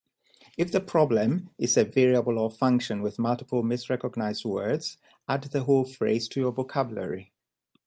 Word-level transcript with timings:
If 0.57 0.71
the 0.71 0.79
problem 0.81 1.51
is 1.59 1.77
a 1.77 1.85
variable 1.85 2.39
or 2.39 2.49
function 2.49 3.03
with 3.03 3.19
multiple 3.19 3.61
misrecognized 3.61 4.43
words, 4.45 4.97
add 5.29 5.43
the 5.43 5.61
whole 5.65 5.85
phrase 5.85 6.27
to 6.29 6.39
your 6.39 6.51
vocabulary. 6.51 7.31